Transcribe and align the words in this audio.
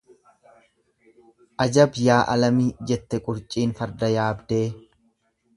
Ajab 1.65 1.99
yaa 2.07 2.17
alamii 2.37 2.67
jette 2.93 3.23
qurciin 3.29 3.77
farda 3.83 4.13
yaabdee. 4.17 4.67